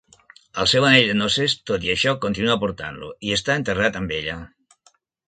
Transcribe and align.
El 0.61 0.67
seu 0.69 0.85
anell 0.85 1.09
de 1.09 1.17
noces, 1.17 1.53
tot 1.71 1.85
i 1.87 1.91
això 1.95 2.13
continua 2.23 2.55
portant-lo, 2.63 3.11
i 3.29 3.37
està 3.37 3.59
enterrat 3.63 4.01
amb 4.01 4.15
ella. 4.23 4.39